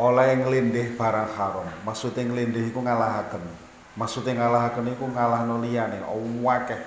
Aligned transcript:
oleh 0.00 0.40
nglindih 0.40 0.96
barang 0.96 1.28
haram. 1.36 1.68
Maksudnya 1.84 2.24
nglindih 2.24 2.72
iku 2.72 2.80
ngalahaken. 2.80 3.44
Maksudnya 4.00 4.40
ngalahaken 4.40 4.96
iku 4.96 5.04
ngalahno 5.12 5.60
liyane. 5.60 6.00
Akeh 6.00 6.80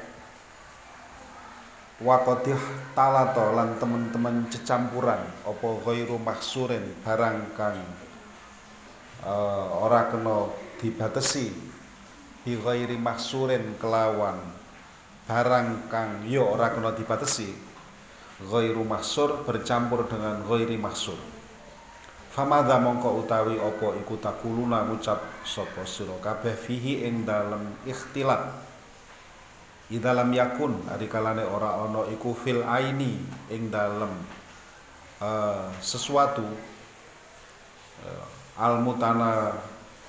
Wakodih 2.04 2.58
talato 2.98 3.54
lan 3.54 3.78
temen-temen 3.78 4.50
cecampuran. 4.50 5.22
Opo 5.46 5.78
ghairu 5.86 6.18
maksurin 6.18 6.82
barang 7.06 7.54
kang 7.54 7.78
uh, 9.24 9.78
ora 9.78 10.10
kena 10.10 10.50
dibatesi. 10.82 11.54
Bi 12.44 12.60
maksurin 12.98 13.78
kelawan 13.78 14.36
barang 15.30 15.88
kang 15.88 16.26
yo 16.26 16.50
ora 16.50 16.74
kena 16.74 16.98
dibatesi. 16.98 17.54
Ghairu 18.42 18.82
maksur 18.84 19.46
bercampur 19.46 20.10
dengan 20.10 20.42
ghairi 20.50 20.76
maksur 20.76 21.33
Famadha 22.34 22.82
mongko 22.82 23.22
utawi 23.22 23.62
opo 23.62 23.94
iku 23.94 24.18
takuluna 24.18 24.90
ngucap 24.90 25.46
sapa 25.46 25.86
sira? 25.86 26.18
Kabeh 26.18 26.58
fihi 26.58 27.06
ing 27.06 27.30
dalem 27.30 27.78
ikhtilat. 27.86 28.74
Dalam 29.94 30.34
yakun 30.34 30.90
adikalane 30.90 31.46
ora 31.46 31.78
ono 31.86 32.10
iku 32.10 32.34
fil 32.34 32.66
aini 32.66 33.14
ing 33.54 33.70
dalem 33.70 34.10
uh, 35.22 35.70
sesuatu 35.78 36.42
uh, 38.02 38.26
al 38.58 38.82
mutana 38.82 39.54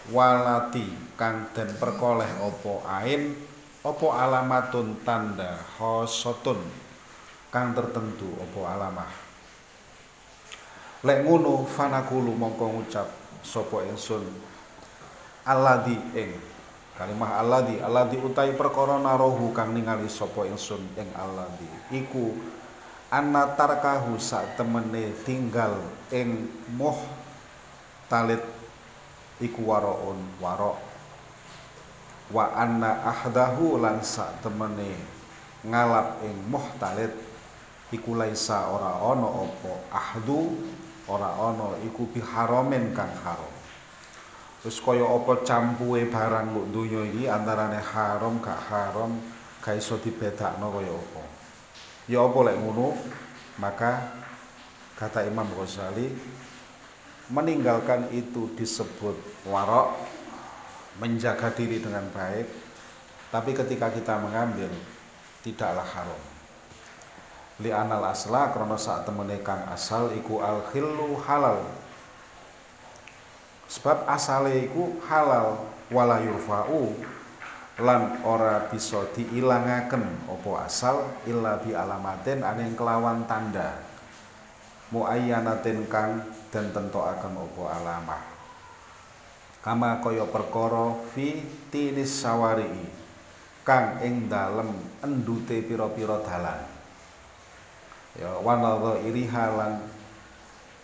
walati 0.08 0.88
kang 1.20 1.52
den 1.52 1.76
perkoleh 1.76 2.28
opo 2.40 2.80
ain 2.88 3.36
opo 3.84 4.16
alamatun 4.16 5.04
tanda 5.04 5.60
khosotun 5.76 6.64
kang 7.52 7.76
tertentu 7.76 8.32
opo 8.40 8.64
alamah 8.64 9.12
lek 11.04 11.18
ngono 11.28 11.68
fanakulu 11.68 12.32
mongko 12.32 12.64
ngucap 12.80 13.08
sapa 13.44 13.84
ingsun 13.92 14.24
alladhi 15.44 16.00
ing 16.16 16.32
kalimah 16.96 17.44
alladhi. 17.44 17.78
Alladhi 17.82 18.16
utai 18.24 18.56
perkara 18.56 18.96
narohu 18.96 19.52
kang 19.52 19.76
ningali 19.76 20.08
sapa 20.08 20.48
ingsun 20.48 20.80
ing 20.96 21.12
alladhi. 21.12 21.68
Iku 21.92 22.32
anna 23.12 23.52
tarkahu 23.52 24.16
sak 24.16 24.56
temene 24.56 25.12
tinggal 25.28 25.76
ing 26.08 26.48
moh 26.74 26.98
talit 28.08 28.42
iku 29.44 29.60
waraun 29.68 30.18
warok. 30.40 30.80
Wa 32.32 32.56
anna 32.56 33.04
ahdahu 33.04 33.76
lan 33.76 34.00
sak 34.00 34.40
temene 34.40 34.96
ngalap 35.60 36.24
ing 36.24 36.32
moh 36.48 36.64
talit 36.80 37.12
iku 37.92 38.16
laisa 38.16 38.72
ora 38.72 38.98
ana 39.04 39.28
apa 39.28 39.72
ahdu 39.92 40.50
ora 41.10 41.30
ana 41.36 41.76
iku 41.84 42.08
biharamen 42.08 42.96
kang 42.96 43.12
haram 43.24 43.54
Terus 44.64 44.80
kaya 44.80 45.04
apa 45.04 45.44
campuhe 45.44 46.08
barang 46.08 46.56
mbok 46.56 46.66
donya 46.72 47.04
iki 47.04 47.28
antarane 47.28 47.76
haram 47.76 48.40
gak 48.40 48.56
haram 48.72 49.12
gak 49.60 49.76
iso 49.76 50.00
dibedakno 50.00 50.72
kaya 50.72 50.88
apa. 50.88 51.24
Ya 52.08 52.24
apa 52.24 52.38
lek 52.48 52.56
ngono? 52.64 52.96
Maka 53.60 54.24
kata 54.96 55.28
Imam 55.28 55.44
Ghazali 55.52 56.08
meninggalkan 57.28 58.08
itu 58.16 58.56
disebut 58.56 59.44
warok 59.44 59.92
menjaga 60.96 61.52
diri 61.52 61.84
dengan 61.84 62.08
baik 62.08 62.48
tapi 63.28 63.50
ketika 63.52 63.92
kita 63.92 64.16
mengambil 64.16 64.72
tidaklah 65.44 65.84
haram 65.84 66.33
li 67.62 67.70
anal 67.70 68.02
asla 68.10 68.50
karena 68.50 68.74
saat 68.74 69.06
temenekan 69.06 69.70
asal 69.70 70.10
iku 70.10 70.42
al 70.42 70.66
khillu 70.74 71.14
halal. 71.22 71.62
Sebab 73.70 74.10
asale 74.10 74.66
iku 74.66 74.98
halal 75.06 75.62
wala 75.94 76.18
yurfa'u 76.18 76.98
lan 77.78 78.22
ora 78.26 78.66
bisa 78.66 79.06
diilangaken. 79.14 80.26
Opo 80.30 80.58
asal? 80.58 81.06
Illa 81.30 81.62
bi 81.62 81.74
alamatin 81.74 82.42
aning 82.42 82.74
kelawan 82.74 83.22
tanda. 83.30 83.78
Muayyanatin 84.90 85.86
kang 85.86 86.26
dan 86.50 86.70
tentokaken 86.74 87.38
opo 87.38 87.70
alamah. 87.70 88.22
Kama 89.62 90.02
kaya 90.04 90.28
perkara 90.28 90.92
fi 91.14 91.40
tinis 91.72 92.20
sawari 92.20 92.68
kang 93.64 93.96
ing 94.04 94.28
dalem 94.28 94.76
endute 95.00 95.64
pira-pira 95.64 96.20
dalan 96.20 96.73
ya 98.14 98.38
wanadha 98.38 99.02
irihalan 99.02 99.82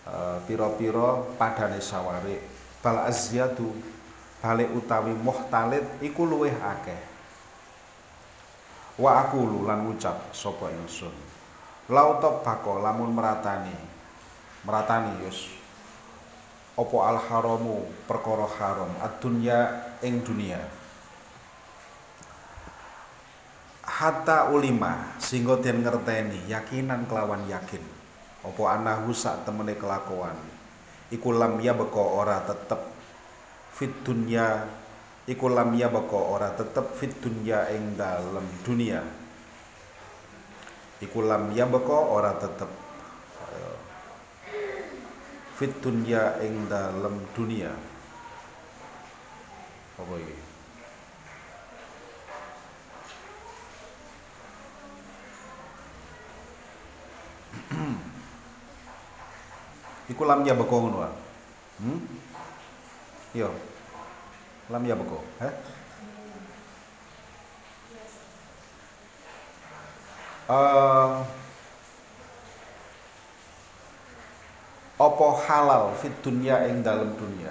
uh, 0.07 0.37
pira-pira 0.43 1.23
padane 1.39 1.79
sawari 1.79 2.39
bal 2.83 3.07
azyadu 3.07 3.71
balik 4.41 4.73
utawi 4.73 5.13
muhtalid 5.13 5.85
iku 6.01 6.25
luweh 6.25 6.53
akeh. 6.53 6.97
Wa 8.97 9.25
aku 9.25 9.63
lan 9.63 9.87
ngucap 9.87 10.33
sapa 10.35 10.67
ingsun. 10.73 11.13
Lautok 11.87 12.43
bako 12.43 12.81
lamun 12.81 13.13
meratani 13.13 13.73
meratani 14.65 15.25
yus. 15.25 15.49
Opo 16.75 17.05
al 17.05 17.21
haramu 17.21 17.85
perkara 18.09 18.47
haram 18.57 18.91
ad-dunya 19.03 19.91
ing 20.01 20.23
dunia 20.25 20.80
hatta 23.81 24.53
ulima 24.53 25.17
sehingga 25.17 25.57
den 25.57 25.81
ngerteni 25.81 26.45
yakinan 26.49 27.09
kelawan 27.09 27.45
yakin. 27.49 27.81
Opo 28.41 28.65
anahu 28.65 29.13
sak 29.13 29.45
temene 29.45 29.77
kelakuan? 29.77 30.33
Iku 31.13 31.35
lam 31.35 31.61
ya 31.61 31.77
beko 31.77 32.17
ora 32.17 32.41
tetep 32.41 32.81
fit 33.75 33.91
dunya 34.01 34.65
iku 35.29 35.51
lam 35.51 35.77
ya 35.77 35.91
beko 35.93 36.33
ora 36.33 36.49
tetep 36.57 36.97
fit 36.97 37.13
dunya 37.21 37.69
ing 37.69 37.93
dalem 37.93 38.45
dunia. 38.65 39.01
Iku 41.01 41.21
lam 41.25 41.53
ya 41.53 41.69
beko 41.69 42.17
ora 42.17 42.33
tetep 42.37 42.69
fit 45.57 45.73
dunya 45.81 46.41
ing 46.41 46.65
dalem 46.65 47.21
dunia. 47.37 47.73
Apa 50.01 50.15
iki 50.17 50.50
Iku 60.11 60.21
lam 60.27 60.43
ya 60.43 60.53
beko 60.55 60.75
ngono 60.87 61.07
Hmm? 61.81 61.99
Yo. 63.33 63.49
Lam 64.69 64.83
ya 64.85 64.93
beko, 64.93 65.17
eh? 65.41 65.53
Uh, 70.51 71.23
opo 75.01 75.41
halal 75.49 75.97
fit 75.97 76.13
dunia 76.21 76.69
ing 76.69 76.85
dalam 76.85 77.17
dunia 77.17 77.49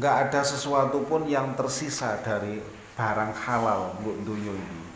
nggak 0.00 0.30
ada 0.30 0.40
sesuatu 0.40 1.04
pun 1.04 1.28
yang 1.28 1.52
tersisa 1.52 2.16
dari 2.24 2.62
barang 2.96 3.36
halal 3.44 3.92
mbok 4.00 4.16
dunia 4.24 4.54
ini 4.56 4.87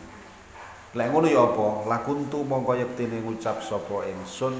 lek 0.93 1.07
ngono 1.09 1.25
ya 1.25 1.41
apa? 1.41 1.89
Lakuntu 1.89 2.45
mongko 2.45 2.77
yektine 2.77 3.21
ngucap 3.25 3.65
sapa 3.65 4.05
ingsun. 4.05 4.53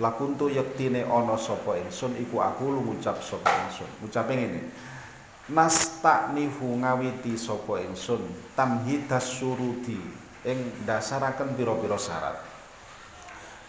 Lakuntu 0.00 0.48
yektine 0.48 1.04
ana 1.04 1.36
sapa 1.36 1.76
ingsun 1.76 2.16
iku 2.16 2.40
aku 2.40 2.72
lu 2.72 2.80
ngucap 2.88 3.20
sapa 3.20 3.52
ingsun. 3.68 3.88
Ngucape 4.00 4.32
ngene 4.32 4.62
nifu 6.36 6.68
ngawiti 6.76 7.36
sapa 7.40 7.80
ingsun 7.84 8.20
tamhidas 8.52 9.40
surudi 9.40 9.96
ing 10.44 10.58
dasaraken 10.84 11.56
pira-pira 11.56 11.96
syarat. 11.96 12.36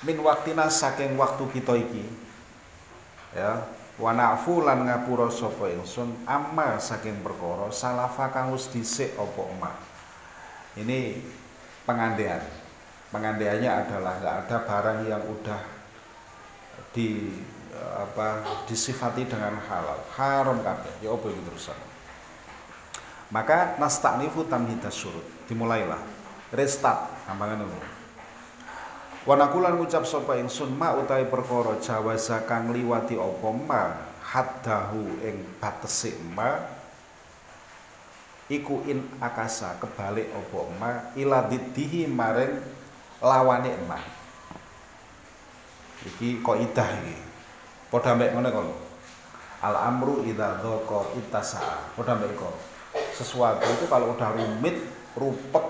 Min 0.07 0.19
waktina 0.23 0.71
saking 0.71 1.19
waktu 1.19 1.43
kita 1.51 1.75
iki 1.75 2.03
ya 3.35 3.59
wa 3.99 4.15
na'fu 4.15 4.63
lan 4.63 4.87
ngapura 4.87 5.27
sapa 5.27 5.67
ingsun 5.75 6.23
amma 6.23 6.79
saking 6.79 7.19
perkara 7.19 7.67
salafa 7.67 8.31
kang 8.31 8.55
wis 8.55 8.71
dhisik 8.71 9.11
apa 9.19 9.41
emak 9.43 9.75
ini 10.79 11.19
pengandaian 11.89 12.45
pengandaiannya 13.09 13.71
adalah 13.73 14.13
nggak 14.21 14.35
ada 14.45 14.57
barang 14.69 14.99
yang 15.09 15.23
udah 15.25 15.61
di 16.93 17.33
apa 17.79 18.45
disifati 18.69 19.25
dengan 19.25 19.57
halal. 19.57 19.97
Haram 20.13 20.61
kabeh 20.61 21.01
ya 21.01 21.09
apa 21.13 21.25
itu 21.33 21.41
terusan? 21.49 21.79
Maka 23.29 23.77
nasta'nifu 23.77 24.45
tamhidas 24.49 24.93
surut 24.93 25.25
dimulailah. 25.49 26.01
Restart. 26.49 27.29
Gampangan 27.29 27.61
itu. 27.61 27.79
Wanakulan 29.29 29.77
ngucap 29.77 30.01
sapa 30.09 30.41
ingsun 30.41 30.73
ma 30.73 30.97
utawi 30.97 31.29
perkara 31.29 31.77
jawaza 31.77 32.41
kang 32.49 32.73
liwati 32.73 33.21
apa? 33.21 33.49
Ma 33.53 33.81
haddahu 34.25 35.21
ing 35.21 35.45
batese 35.61 36.17
ma 36.33 36.78
iku 38.49 38.81
in 38.89 39.05
akasa 39.21 39.77
kebalik 39.77 40.27
apa 40.33 40.59
ma 40.81 40.91
ila 41.13 41.45
diddihi 41.45 42.09
maring 42.09 42.57
lawane 43.21 43.71
ma 43.85 44.01
iki 46.03 46.41
kaidah 46.41 46.89
iki 47.05 47.29
Padha 47.89 48.13
mek 48.13 48.37
ngene 48.37 48.53
kok. 48.53 48.69
Al 49.65 49.75
amru 49.75 50.21
idza 50.23 50.61
dhaqa 50.61 51.17
ittasa. 51.17 51.89
Padha 51.97 52.13
mek 52.21 52.37
kok. 52.37 52.53
Sesuatu 53.17 53.65
itu 53.65 53.89
kalau 53.89 54.13
udah 54.13 54.29
rumit, 54.37 54.77
rupet, 55.17 55.65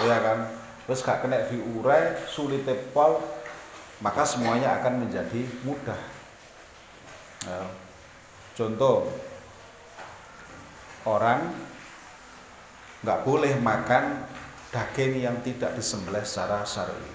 ya 0.00 0.18
kan, 0.18 0.48
terus 0.86 1.04
gak 1.04 1.22
kena 1.22 1.46
diurai, 1.46 2.16
sulit 2.26 2.64
pol, 2.90 3.20
maka 4.00 4.24
semuanya 4.24 4.80
akan 4.80 5.04
menjadi 5.04 5.44
mudah. 5.62 6.00
Ya. 7.44 7.62
Contoh, 8.56 9.12
orang 11.04 11.52
nggak 13.00 13.20
boleh 13.24 13.56
makan 13.60 14.28
daging 14.70 15.24
yang 15.24 15.36
tidak 15.42 15.74
disembelih 15.74 16.22
secara 16.22 16.62
syar'i, 16.62 17.12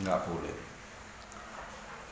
nggak 0.00 0.20
boleh. 0.26 0.56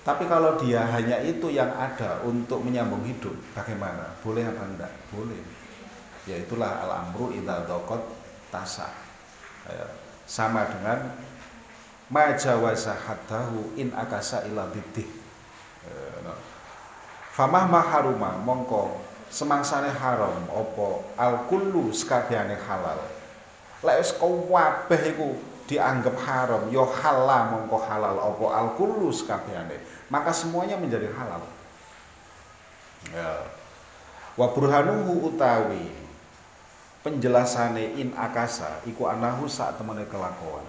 Tapi 0.06 0.22
kalau 0.30 0.54
dia 0.62 0.86
hanya 0.86 1.18
itu 1.18 1.50
yang 1.50 1.74
ada 1.74 2.22
untuk 2.22 2.62
menyambung 2.62 3.02
hidup, 3.02 3.34
bagaimana? 3.58 4.14
Boleh 4.22 4.46
apa 4.46 4.62
enggak? 4.62 4.92
Boleh. 5.10 5.42
Ya 6.30 6.38
itulah 6.38 6.78
al-amru 6.86 7.34
idza 7.34 7.66
dhaqat 7.66 8.02
tasa. 8.54 8.86
Ya, 9.66 9.86
sama 10.26 10.62
dengan 10.70 11.10
majawaza 12.06 12.94
haddahu 12.94 13.74
in 13.74 13.90
akasa 13.94 14.46
ila 14.46 14.70
bidih. 14.70 15.10
Ya. 15.86 16.34
Famah 17.34 17.66
maharuma 17.66 18.38
mongko 18.46 19.02
semangsane 19.31 19.90
haram 19.90 20.46
opo 20.50 21.05
al 21.19 21.46
kullu 21.50 21.90
sekabehane 21.90 22.56
halal. 22.67 23.00
Lek 23.84 23.96
wis 24.00 24.12
kabeh 24.17 25.02
iku 25.12 25.28
dianggap 25.67 26.17
haram, 26.23 26.70
yo 26.70 26.87
ya 26.87 27.02
halal 27.02 27.43
mongko 27.52 27.76
halal 27.84 28.17
opo 28.34 28.55
al 28.55 28.78
kullu 28.78 29.11
sekabehane 29.11 29.96
maka 30.11 30.31
semuanya 30.31 30.78
menjadi 30.78 31.11
halal. 31.11 31.43
Ya. 33.11 33.43
Wa 34.37 34.52
burhanuhu 34.52 35.32
utawi 35.32 35.90
penjelasane 37.02 37.96
in 37.99 38.12
akasa 38.19 38.82
iku 38.87 39.06
anahu 39.11 39.46
saat 39.46 39.78
temene 39.78 40.06
kelakuan. 40.11 40.67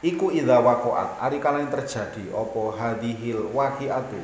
Iku 0.00 0.32
idza 0.32 0.64
waqa'at 0.64 1.20
ari 1.20 1.44
kala 1.44 1.60
terjadi 1.68 2.32
apa 2.32 2.62
hadihil 2.80 3.52
waqi'atu 3.52 4.16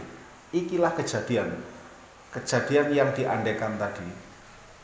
ikilah 0.56 0.96
kejadian 0.96 1.52
kejadian 2.36 2.92
yang 2.92 3.10
diandekan 3.16 3.80
tadi 3.80 4.06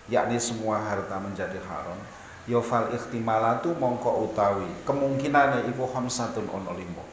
yakni 0.08 0.40
semua 0.40 0.80
harta 0.80 1.20
menjadi 1.20 1.60
haram 1.68 2.00
yofal 2.48 2.90
ikhtimalatu 2.90 3.76
mongko 3.76 4.32
utawi 4.32 4.66
kemungkinannya 4.88 5.68
iku 5.70 5.86
hamsatun 5.92 6.48
ono 6.48 6.72
limo 6.74 7.04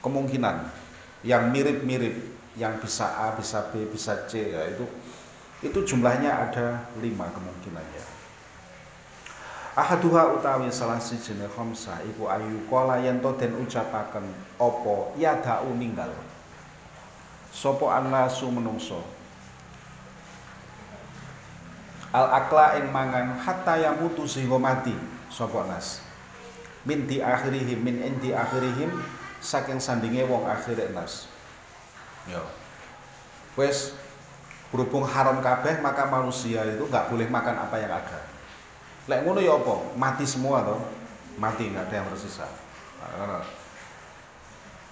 kemungkinan 0.00 0.70
yang 1.22 1.50
mirip-mirip 1.54 2.32
yang 2.58 2.76
bisa 2.80 3.08
A, 3.16 3.32
bisa 3.32 3.72
B, 3.72 3.88
bisa 3.88 4.28
C 4.28 4.52
ya 4.52 4.68
itu 4.68 4.84
itu 5.62 5.78
jumlahnya 5.86 6.50
ada 6.50 6.90
lima 6.98 7.30
kemungkinannya. 7.30 8.04
Ahaduha 9.72 10.36
utawi 10.36 10.68
salah 10.68 11.00
si 11.00 11.16
jenis 11.16 11.48
khamsah 11.54 12.04
iku 12.04 12.28
ayu 12.28 12.60
kola 12.68 13.00
yen 13.00 13.24
to 13.24 13.32
den 13.40 13.56
ucapaken 13.56 14.26
apa 14.60 14.96
ya 15.16 15.38
da'u 15.40 15.72
ninggal. 15.72 16.12
Sopo 17.48 17.88
anasu 17.88 18.52
menungso. 18.52 19.00
Al 22.12 22.28
akla 22.28 22.76
ing 22.76 22.92
mangan 22.92 23.40
hatta 23.40 23.80
yamutu 23.80 24.28
sehingga 24.28 24.60
mati 24.60 24.92
sopo 25.32 25.64
nas. 25.64 26.04
Min 26.84 27.08
di 27.08 27.24
akhirihim 27.24 27.80
min 27.80 28.04
indi 28.04 28.36
akhirihim 28.36 28.92
saking 29.40 29.80
sandinge 29.80 30.28
wong 30.28 30.44
akhir 30.44 30.92
nas. 30.92 31.24
Ya. 32.28 32.44
Wes 33.56 33.96
berhubung 34.68 35.08
haram 35.08 35.40
kabeh 35.40 35.80
maka 35.80 36.04
manusia 36.08 36.64
itu 36.68 36.84
nggak 36.84 37.08
boleh 37.08 37.28
makan 37.32 37.56
apa 37.64 37.76
yang 37.80 37.92
ada. 37.96 38.20
Lek 39.08 39.24
ngono 39.24 39.40
ya 39.40 39.56
apa? 39.56 39.96
Mati 39.96 40.28
semua 40.28 40.60
toh. 40.62 40.80
Mati 41.40 41.72
nggak 41.72 41.88
ada 41.88 41.94
yang 41.96 42.08
tersisa. 42.12 42.44
Nah, 43.02 43.42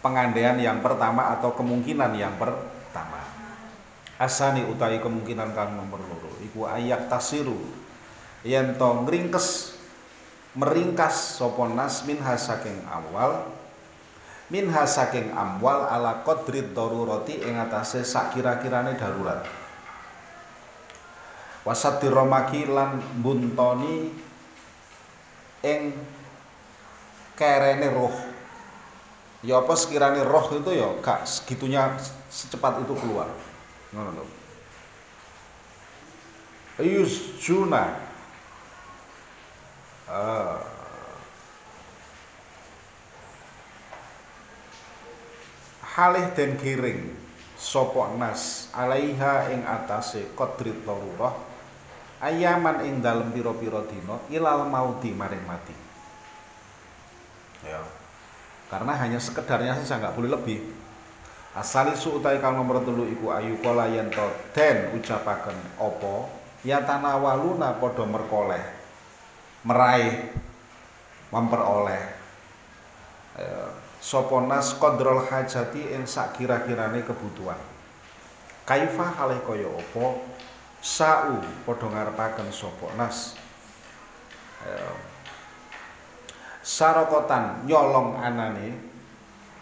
pengandaian 0.01 0.57
yang 0.57 0.81
pertama 0.81 1.37
atau 1.37 1.53
kemungkinan 1.53 2.17
yang 2.17 2.35
pertama. 2.41 3.23
Asani 4.21 4.65
utai 4.69 5.01
kemungkinan 5.01 5.53
kang 5.57 5.77
nomor 5.77 6.01
iku 6.51 6.67
ayak 6.67 7.07
tasiru 7.07 7.57
yen 8.43 8.75
to 8.75 8.89
ngringkes 9.07 9.79
meringkas 10.59 11.39
sapa 11.39 11.71
nas 11.71 12.03
min 12.03 12.19
saking 12.19 12.83
awal 12.91 13.47
minha 14.51 14.83
saking 14.83 15.31
amwal 15.31 15.87
ala 15.87 16.27
qadri 16.27 16.75
darurati 16.75 17.39
ing 17.39 17.55
atase 17.57 18.03
sak 18.03 18.35
kira-kirane 18.35 18.99
darurat. 18.99 19.47
Wasat 21.63 22.03
diromaki 22.03 22.67
lan 22.67 22.99
buntoni 23.23 24.11
ing 25.63 25.95
kerene 27.39 27.89
roh. 27.95 28.17
Ya 29.47 29.63
apa 29.63 29.73
sekiranya 29.79 30.27
roh 30.27 30.51
itu 30.53 30.71
ya 30.75 30.99
gak 31.01 31.25
segitunya 31.25 31.95
secepat 32.29 32.83
itu 32.83 32.93
keluar. 32.99 33.31
Ngono 33.95 34.40
lho 36.81 37.05
Yus 37.05 37.37
Juna 37.45 37.93
uh, 40.09 40.59
halih 45.85 46.33
den 46.33 46.57
giring 46.57 47.13
sapa 47.61 48.17
nas 48.17 48.73
alaiha 48.73 49.53
ing 49.53 49.61
atase 49.69 50.33
qadrit 50.33 50.81
darurah 50.89 51.37
ayaman 52.25 52.89
ing 52.89 53.05
dalem 53.05 53.29
pira-pira 53.29 53.85
dina 53.85 54.17
ilal 54.33 54.69
mauti 54.69 55.13
maring 55.13 55.45
mati. 55.45 55.77
Ya. 57.65 57.81
Karena 58.73 58.97
hanya 58.97 59.21
sekedarnya 59.21 59.77
saja 59.77 60.01
nggak 60.01 60.17
boleh 60.17 60.31
lebih. 60.33 60.61
Asali 61.51 61.93
utai 61.93 62.39
kang 62.39 62.55
nomor 62.55 62.81
telu 62.87 63.05
iku 63.11 63.35
ayu 63.35 63.59
kala 63.59 63.91
yen 63.91 64.07
to 64.09 64.23
den 64.55 64.95
apa 64.95 66.40
ya 66.67 66.85
tanawaluna 66.85 67.81
padha 67.81 68.05
merkoleh 68.05 68.65
meraih 69.65 70.33
memperoleh. 71.31 72.03
Ya, 73.39 73.73
sapa 74.03 74.43
nas 74.45 74.75
qadrul 74.77 75.25
hajati 75.25 75.95
ing 75.95 76.05
sak 76.05 76.37
kira-kirane 76.37 77.07
kebutuhan. 77.07 77.57
Kaifa 78.67 79.07
halih 79.17 79.41
kaya 79.47 79.69
apa? 79.71 80.07
Sau 80.81 81.39
padha 81.65 81.87
ngarepaken 81.87 82.49
sapa 82.51 82.87
nas? 82.99 83.39
Sarokotan 86.61 87.65
nyolong 87.65 88.21
anane 88.21 88.90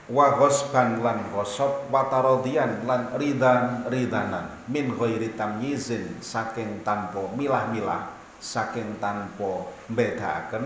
wa 0.09 0.41
ghosban 0.41 1.05
lan 1.05 1.21
ghosab 1.29 1.93
wa 1.93 2.09
taradian 2.09 2.89
lan 2.89 3.13
ridan 3.21 3.85
ridanan. 3.93 4.49
Min 4.69 4.97
ghairi 4.97 5.37
tamyizin 5.37 6.21
saking 6.25 6.81
tanpa 6.81 7.29
milah-milah 7.37 8.09
saking 8.41 8.97
tanpa 8.97 9.69
mbedakaken 9.93 10.65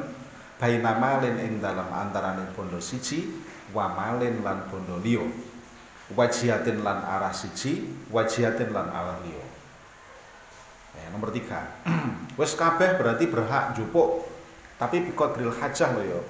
baina 0.63 0.95
malin 0.95 1.43
ing 1.43 1.59
dalam 1.59 1.91
antarane 1.91 2.47
bondo 2.55 2.79
siji 2.79 3.35
wa 3.75 3.91
malin 3.91 4.47
lan 4.47 4.71
bondo 4.71 5.03
liya. 5.03 5.27
Wajihatin 6.13 6.85
lan 6.87 7.03
arah 7.03 7.35
siji 7.35 7.89
wajihatin 8.15 8.71
lan 8.71 8.87
arah 8.91 9.19
liya. 9.27 9.47
Ya, 10.93 11.09
nomor 11.09 11.33
tiga. 11.33 11.83
Wis 12.39 12.53
kabeh 12.55 13.01
berarti 13.01 13.27
berhak 13.27 13.75
jupuk 13.75 14.29
tapi 14.77 14.99
biqadril 15.07 15.55
hajah 15.55 15.95
lho 15.95 16.03
ya 16.03 16.21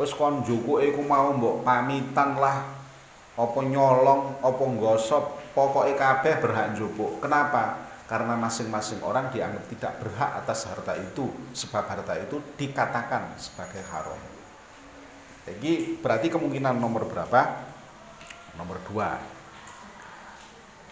wis 0.00 0.12
kon 0.16 0.40
jukuke 0.40 0.88
iku 0.88 1.04
mau 1.04 1.36
mbok 1.36 1.60
pamitan 1.66 2.40
lah 2.40 2.64
apa 3.32 3.58
nyolong 3.64 4.40
apa 4.40 4.62
nggosop 4.62 5.52
pokoknya 5.56 5.96
kabeh 5.96 6.34
berhak 6.40 6.76
jupuk 6.76 7.20
kenapa? 7.20 7.92
Karena 8.08 8.36
masing-masing 8.36 9.00
orang 9.00 9.32
dianggap 9.32 9.64
tidak 9.72 9.92
berhak 10.04 10.30
atas 10.44 10.68
harta 10.68 10.92
itu 11.00 11.32
sebab 11.56 11.80
harta 11.88 12.12
itu 12.20 12.44
dikatakan 12.60 13.40
sebagai 13.40 13.80
haram. 13.88 14.20
Jadi 15.48 15.96
berarti 15.96 16.28
kemungkinan 16.28 16.76
nomor 16.76 17.08
berapa? 17.08 17.40
Nomor 18.60 18.84
dua. 18.84 19.16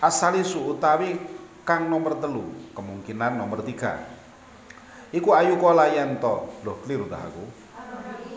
asalisu 0.00 0.64
utawi 0.72 1.20
kang 1.60 1.92
nomor 1.92 2.16
telu 2.16 2.72
kemungkinan 2.72 3.36
nomor 3.36 3.60
tiga. 3.68 4.00
Iku 5.12 5.36
ayu 5.36 5.60
kala 5.60 5.92
yanto 5.92 6.56
loh 6.64 6.80
keliru 6.80 7.04
dah 7.04 7.20
aku 7.20 7.59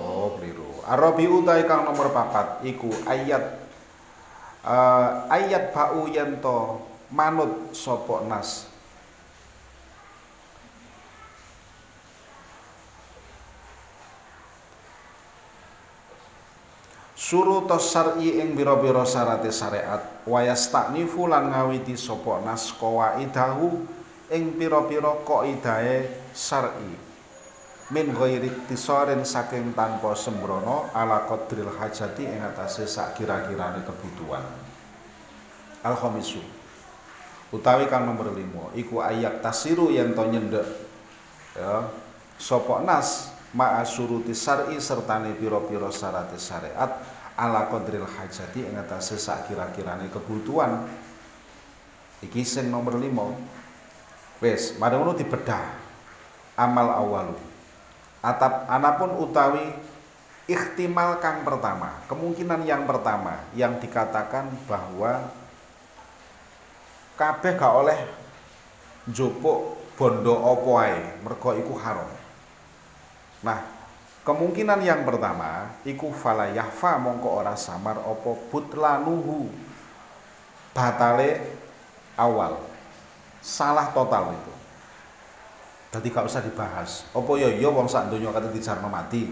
oh 0.03 0.35
keliru. 0.35 0.83
Arabi 0.83 1.25
utai 1.31 1.63
kang 1.63 1.87
nomor 1.87 2.11
papat. 2.11 2.59
Iku 2.67 2.91
ayat 3.07 3.63
uh, 4.67 5.31
ayat 5.31 5.71
bau 5.71 6.03
yanto 6.11 6.83
manut 7.07 7.71
sopok 7.71 8.27
nas. 8.27 8.67
Suruta 17.15 17.79
syar'i 17.79 18.43
ing 18.43 18.51
bira-bira 18.51 19.07
syarate 19.07 19.47
syariat. 19.49 20.03
Wayas 20.27 20.67
taknifu 20.67 21.31
lan 21.31 21.55
ngawiti 21.55 21.95
sapa 21.95 22.43
nas 22.43 22.67
qawaidahu 22.75 23.87
ing 24.27 24.59
pira-pira 24.59 25.23
qaidahe 25.23 26.11
syar'i 26.35 27.12
min 27.93 28.09
ghairi 28.09 28.49
tisoren 28.65 29.21
saking 29.21 29.77
tanpa 29.77 30.17
sembrono 30.17 30.89
ala 30.97 31.29
qadril 31.29 31.69
hajati 31.77 32.25
ing 32.25 32.41
atase 32.41 32.89
sak 32.89 33.13
kira-kirane 33.13 33.85
kebutuhan. 33.85 34.41
Al 35.85 35.93
khamisu. 35.93 36.41
Utawi 37.53 37.85
kang 37.85 38.09
nomor 38.09 38.33
5 38.33 38.73
iku 38.81 39.05
ayak 39.05 39.45
tasiru 39.45 39.93
yen 39.93 40.17
to 40.17 40.25
nyendek 40.25 40.65
ya 41.53 41.85
sapa 42.41 42.81
nas 42.81 43.29
ma'a 43.53 43.85
suruti 43.85 44.33
syar'i 44.33 44.81
sertane 44.81 45.37
pira-pira 45.37 45.93
syarate 45.93 46.41
syariat 46.41 46.97
ala 47.37 47.69
qadril 47.69 48.09
hajati 48.09 48.65
ing 48.65 48.73
atase 48.73 49.21
sak 49.21 49.53
kira-kirane 49.53 50.09
kebutuhan. 50.09 50.89
Iki 52.25 52.41
sing 52.41 52.73
nomor 52.73 52.97
5 52.97 54.41
wis 54.41 54.73
mari 54.81 54.97
ngono 54.97 55.13
dibedah. 55.13 55.85
Amal 56.57 56.89
awalu 56.89 57.52
atap 58.23 58.71
anapun 58.71 59.19
utawi 59.19 59.75
ikhtimal 60.47 61.19
kang 61.19 61.43
pertama 61.43 61.99
kemungkinan 62.07 62.63
yang 62.63 62.87
pertama 62.87 63.43
yang 63.51 63.75
dikatakan 63.83 64.47
bahwa 64.63 65.27
kabeh 67.19 67.53
gak 67.59 67.73
oleh 67.75 67.99
njupuk 69.11 69.75
bondo 69.99 70.33
opo 70.33 70.79
ae 70.79 71.21
mergo 71.21 71.53
iku 71.53 71.75
haram. 71.77 72.09
Nah 73.43 73.73
Kemungkinan 74.23 74.79
yang 74.87 75.03
pertama 75.03 75.67
iku 75.83 76.07
fala 76.15 76.47
yahfa 76.47 76.95
mongko 76.95 77.43
ora 77.43 77.59
samar 77.59 77.99
opo 78.07 78.39
butlanuhu. 78.47 79.51
Batale 80.71 81.43
awal. 82.15 82.55
Salah 83.43 83.91
total 83.91 84.31
itu 84.31 84.53
jadi 85.93 86.07
gak 86.09 86.25
usah 86.25 86.41
dibahas. 86.41 87.05
Opo 87.13 87.37
yo 87.37 87.53
yo 87.53 87.69
wong 87.69 87.85
sak 87.85 88.09
donya 88.09 88.33
kata 88.33 88.49
dijarno 88.49 88.89
mati 88.89 89.29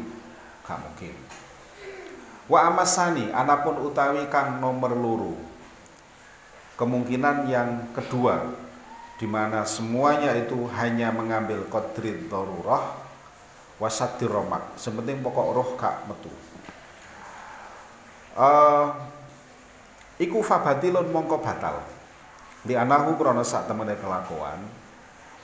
gak 0.62 0.78
mungkin. 0.78 1.18
Wa 2.46 2.70
amasani 2.70 3.34
anapun 3.34 3.82
utawi 3.82 4.30
kang 4.30 4.62
nomor 4.62 4.94
luru 4.94 5.34
kemungkinan 6.78 7.50
yang 7.50 7.90
kedua 7.98 8.46
di 9.18 9.26
mana 9.26 9.66
semuanya 9.66 10.34
itu 10.38 10.70
hanya 10.78 11.14
mengambil 11.14 11.66
kodrit 11.70 12.30
darurah 12.30 12.98
wasati 13.82 14.26
romak 14.30 14.78
sepenting 14.78 15.26
pokok 15.26 15.48
roh 15.58 15.70
gak 15.82 16.06
metu. 16.06 16.30
Uh, 18.38 18.94
iku 20.22 20.46
fabatilun 20.46 21.10
mongko 21.10 21.42
batal. 21.42 21.82
Di 22.62 22.78
anahu 22.78 23.18
krono 23.18 23.42
sak 23.42 23.66
temene 23.66 23.98
kelakuan 23.98 24.81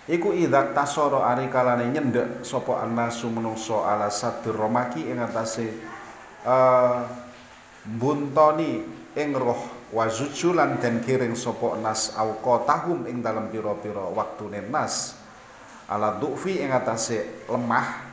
iku 0.08 0.32
idak 0.32 0.72
tasoro 0.72 1.24
ari 1.24 1.52
kalane 1.52 1.92
nyendek 1.92 2.48
sopo 2.48 2.80
anasu 2.80 3.28
menungso 3.28 3.84
ala 3.84 4.08
sati 4.08 4.48
romaki 4.48 5.04
ing 5.08 5.20
atase 5.20 5.68
uh, 6.48 7.04
buntoni 7.84 8.84
ing 9.16 9.30
roh 9.36 9.78
wazujulan 9.92 10.80
dan 10.84 11.00
kiring 11.00 11.36
sopo 11.36 11.80
nas 11.80 12.12
auko 12.20 12.68
tahum 12.68 13.08
ing 13.08 13.24
dalam 13.24 13.48
piro-piro 13.48 14.12
waktu 14.12 14.64
nas. 14.68 15.16
Ala 15.88 16.20
du'fi 16.20 16.60
ing 16.60 16.76
atase 16.76 17.48
lemah. 17.48 18.04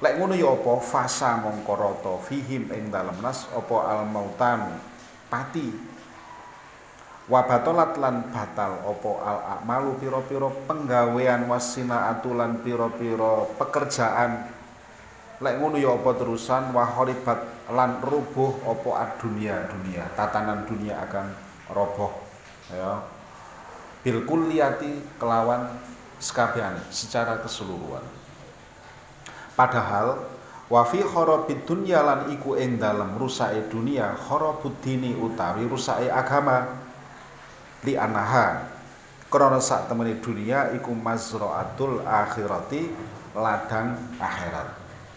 Lek 0.00 0.16
ngono 0.18 0.34
ya 0.34 0.50
apa? 0.50 0.80
Fasa 0.80 1.38
mongko 1.38 1.72
rata 1.76 2.14
fihim 2.24 2.72
ing 2.72 2.88
dalem 2.88 3.20
nas 3.20 3.46
apa 3.52 3.76
al 3.86 4.02
mautan 4.08 4.80
pati 5.28 5.91
wa 7.32 7.48
batalat 7.48 7.96
lan 7.96 8.28
batal 8.28 8.76
apa 8.84 9.10
al 9.24 9.38
akmalu 9.56 9.96
pira-pira 9.96 10.52
penggawean 10.68 11.48
wasina 11.48 12.12
atulan 12.12 12.60
pira-pira 12.60 13.48
pekerjaan? 13.56 14.52
Lek 15.40 15.56
ngono 15.56 15.80
ya 15.80 15.96
apa 15.96 16.12
terusan? 16.12 16.76
Wa 16.76 16.84
haribat 16.84 17.40
lan 17.72 18.04
rubuh 18.04 18.60
apa 18.68 19.16
dunia 19.16 19.64
dunia 19.64 20.04
tatanan 20.12 20.68
dunia 20.68 21.00
akan 21.08 21.26
roboh 21.72 22.12
ya. 22.68 23.00
Bil 24.04 24.28
kelawan 25.16 25.72
sekabehane 26.20 26.84
secara 26.92 27.40
keseluruhan. 27.40 28.04
Padahal 29.56 30.20
wa 30.68 30.82
fi 30.84 31.00
kharabid 31.00 31.64
dunya 31.64 32.04
lan 32.04 32.28
iku 32.28 32.60
ing 32.60 32.76
dalem 32.76 33.16
rusake 33.16 33.72
dunia 33.72 34.20
kharabud 34.20 34.76
dini 34.84 35.16
utawi 35.16 35.64
rusake 35.64 36.12
agama 36.12 36.82
li 37.86 37.98
anaha. 37.98 38.70
Krana 39.32 39.64
sak 39.64 39.88
temene 39.88 40.20
dunia 40.20 40.76
iku 40.76 40.92
mazraatul 40.92 42.04
akhirati 42.04 42.92
ladang 43.32 43.96
akhirat. 44.20 44.68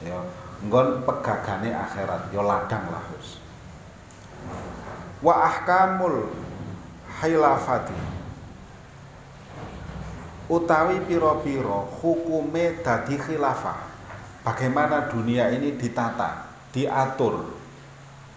Ya 0.04 0.20
nggon 0.64 1.04
pegagane 1.04 1.76
akhirat 1.76 2.32
ya 2.32 2.40
ladang 2.40 2.88
lah 2.88 3.04
Gus 3.12 3.44
wa 5.26 5.34
ahkamul 5.42 6.32
hilafati 7.20 7.98
utawi 10.46 11.02
pira-pira 11.10 11.90
hukume 12.02 12.86
dadi 12.86 13.18
khilafah. 13.18 13.98
Bagaimana 14.46 15.10
dunia 15.10 15.50
ini 15.50 15.74
ditata, 15.74 16.54
diatur. 16.70 17.50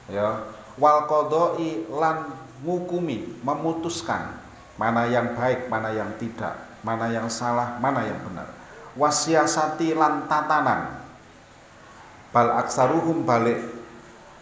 Ya, 0.08 0.40
wal 0.78 1.06
qadai 1.10 1.86
lan 1.92 2.32
ngukumi, 2.64 3.42
memutuskan 3.42 4.38
mana 4.78 5.10
yang 5.10 5.34
baik, 5.34 5.66
mana 5.66 5.90
yang 5.90 6.14
tidak, 6.18 6.54
mana 6.86 7.10
yang 7.10 7.26
salah, 7.30 7.78
mana 7.82 8.06
yang 8.06 8.18
benar. 8.22 8.48
Wasiasati 8.98 9.94
lan 9.94 10.26
tatanan. 10.30 11.02
Bal 12.30 12.50
aksaruhum 12.62 13.26
balik 13.26 13.58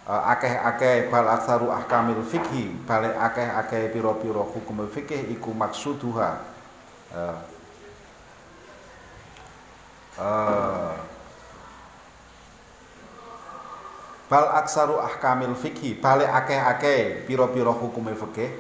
uh, 0.06 0.22
akeh-akeh 0.32 1.10
bal 1.10 1.26
aksaru 1.28 1.70
ahkamil 1.70 2.22
fikhi 2.26 2.82
balik 2.86 3.14
akeh-akeh 3.14 3.90
piro-piro 3.94 4.42
hukum 4.42 4.86
fikih 4.90 5.34
iku 5.34 5.54
maksuduha 5.54 6.30
uh, 7.14 7.38
uh, 10.18 10.94
bal 14.26 14.58
aksaru 14.58 14.98
ahkamil 14.98 15.54
fikhi 15.54 16.02
balik 16.02 16.26
akeh-akeh 16.26 17.26
pira-pira 17.30 17.70
hukume 17.70 18.10
fikih 18.14 18.50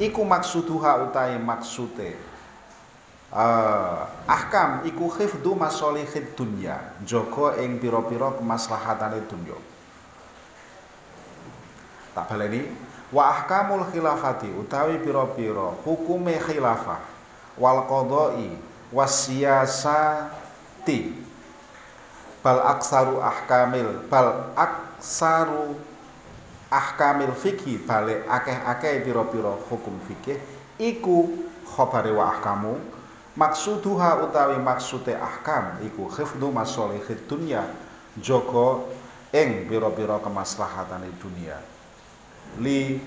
iku 0.00 0.24
maksuduha 0.24 1.04
utai 1.08 1.36
maksude. 1.40 2.16
Uh, 3.32 4.04
ahkam 4.28 4.84
iku 4.84 5.08
khifdu 5.08 5.56
masolihid 5.56 6.36
dunya 6.36 6.76
joko 7.00 7.56
ing 7.56 7.80
pira-pira 7.80 8.36
kemaslahatane 8.36 9.24
dunya. 9.24 9.56
Tak 12.12 12.28
baleni 12.28 12.68
wa 13.08 13.32
ahkamul 13.32 13.88
khilafati 13.88 14.52
utawi 14.52 15.00
pira-pira 15.00 15.72
hukume 15.80 16.36
khilafah 16.44 17.00
wal 17.56 17.88
qadai 17.88 18.52
wasiyasati 18.92 20.28
bal 22.42 22.58
aksaru 22.58 23.22
ahkamil 23.22 24.06
bal 24.10 24.52
aksaru 24.58 25.78
ahkamil 26.68 27.32
fikih 27.38 27.86
balik 27.86 28.26
akeh-akeh 28.26 29.06
piro-piro 29.06 29.62
hukum 29.70 29.96
fikih 30.10 30.36
iku 30.82 31.30
khobare 31.62 32.10
wa 32.12 32.34
ahkamu. 32.34 32.74
Maksuduha 33.32 34.28
utawi 34.28 34.60
maksude 34.60 35.16
ahkam 35.16 35.80
iku 35.80 36.04
khifdu 36.04 36.52
masolihid 36.52 37.24
dunya 37.24 37.64
joko 38.20 38.92
ing 39.32 39.64
piro-piro 39.72 40.20
kemaslahatane 40.20 41.08
dunia. 41.16 41.56
Li 42.60 43.00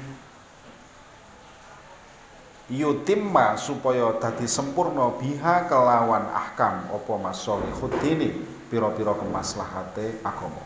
yutimma 2.74 3.54
supaya 3.62 4.18
dadi 4.18 4.50
sempurna 4.50 5.14
biha 5.22 5.70
kelawan 5.70 6.26
ahkam 6.34 6.90
apa 6.90 7.14
masolihud 7.22 7.94
dini 8.02 8.34
pira-pira 8.70 9.14
kemaslahate 9.16 10.20
agama. 10.26 10.64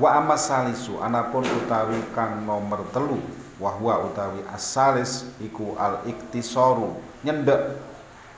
Wa 0.00 0.16
amas 0.16 0.48
salisu 0.48 1.04
anapun 1.04 1.44
utawi 1.44 2.00
kang 2.16 2.48
nomor 2.48 2.88
telu 2.96 3.20
wahwa 3.60 4.08
utawi 4.08 4.40
asalis 4.48 5.28
iku 5.38 5.76
al 5.76 6.00
iktisoru 6.08 6.96
nyendek 7.20 7.76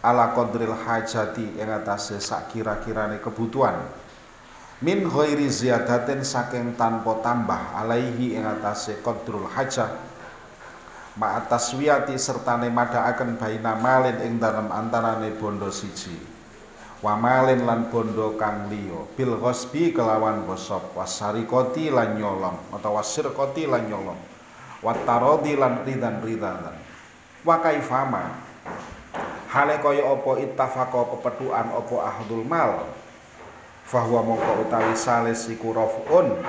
ala 0.02 0.34
qadril 0.34 0.75
hajati 0.75 1.54
ing 1.56 1.68
atase 1.70 2.18
sak 2.18 2.50
kira-kirane 2.50 3.23
kebutuhan. 3.23 3.78
Min 4.82 5.06
ghairi 5.06 5.46
ziyadatin 5.46 6.26
saking 6.26 6.75
tanpa 6.75 7.23
tambah 7.23 7.78
alaihi 7.78 8.34
ing 8.34 8.44
atase 8.44 8.99
qadrul 9.00 9.46
hajah 9.49 10.14
ma 11.14 11.38
taswiyati 11.46 12.18
sertane 12.18 12.66
madhaaken 12.75 13.38
baina 13.38 13.78
malin 13.78 14.18
ing 14.26 14.42
dalem 14.42 14.66
antarane 14.75 15.30
bondo 15.38 15.70
siji 15.70 16.34
wa 17.01 17.15
malin 17.19 17.67
lan 17.67 17.91
bondo 17.91 18.37
kang 18.39 18.69
liya. 18.69 19.09
Bil 19.19 19.41
kelawan 19.95 20.47
gosop 20.47 20.95
wasarikoti 20.95 21.91
lan 21.91 22.21
nyolong. 22.21 22.71
Utawa 22.71 23.03
sirkoti 23.03 23.67
lan 23.67 23.89
nyolong. 23.91 24.21
Watarodi 24.85 25.57
lan 25.57 25.83
ridan 25.83 26.21
ridanan 26.21 26.77
wa 27.45 27.61
kaifama. 27.61 28.25
Hale 29.49 29.79
kaya 29.79 30.03
apa 30.03 30.31
ittafaqa 30.43 31.01
pepetuan 31.15 31.71
apa 31.71 31.97
ahdul 32.11 32.43
mal? 32.43 32.91
Fahuwa 33.87 34.25
mongko 34.25 34.67
utawi 34.67 34.97
salis 34.99 35.47
iku 35.47 35.71
rafun. 35.71 36.43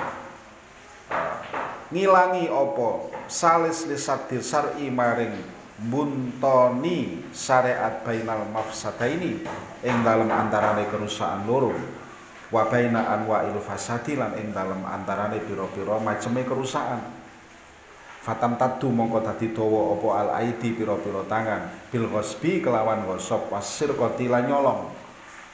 Ngilangi 1.94 2.50
apa? 2.50 2.90
Salis 3.30 3.86
lisadir 3.86 4.42
syar'i 4.42 4.90
maring 4.90 5.55
buntoni 5.76 7.28
syariat 7.36 8.00
bainal 8.00 8.48
mafsadaini 8.48 9.44
ing 9.84 9.96
dalam 10.00 10.32
antarane 10.32 10.88
kerusakan 10.88 11.44
loro 11.44 11.76
wa 12.48 12.62
baina 12.72 13.12
anwa'il 13.12 13.60
fasadi 13.60 14.16
lan 14.16 14.32
ing 14.40 14.56
dalam 14.56 14.80
antarane 14.88 15.36
pira-pira 15.44 16.00
maceme 16.00 16.48
kerusakan 16.48 17.16
Fatam 18.26 18.58
tadu 18.58 18.90
mongko 18.90 19.22
dadi 19.22 19.54
dawa 19.54 19.94
apa 19.94 20.08
al 20.18 20.28
aidi 20.42 20.74
pira-pira 20.74 21.22
tangan 21.30 21.70
bil 21.94 22.10
ghasbi 22.10 22.58
kelawan 22.58 23.06
gosop 23.06 23.46
wasir 23.54 23.94
lan 23.94 24.50
nyolong. 24.50 24.90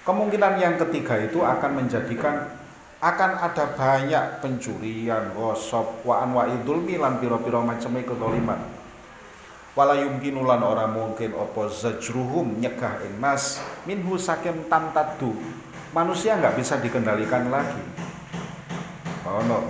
Kemungkinan 0.08 0.56
yang 0.56 0.80
ketiga 0.80 1.20
itu 1.20 1.44
akan 1.44 1.84
menjadikan 1.84 2.48
akan 2.96 3.30
ada 3.44 3.76
banyak 3.76 4.40
pencurian, 4.40 5.36
gosop, 5.36 6.00
wa 6.00 6.24
anwa 6.24 6.48
idul 6.48 6.80
milan 6.80 7.20
pira-pira 7.20 7.60
macame 7.60 8.08
kedoliman. 8.08 8.81
Wala 9.72 9.96
yumkinu 10.04 10.44
lan 10.44 10.60
ora 10.60 10.84
mungkin 10.84 11.32
apa 11.32 11.68
zajruhum 11.72 12.60
nyegah 12.60 13.00
ing 13.08 13.16
nas 13.20 13.60
minhu 13.88 14.20
sakim 14.20 14.68
tantadu. 14.68 15.32
Manusia 15.96 16.36
nggak 16.36 16.60
bisa 16.60 16.76
dikendalikan 16.76 17.48
lagi. 17.48 17.80
Oh 19.24 19.40
no 19.48 19.64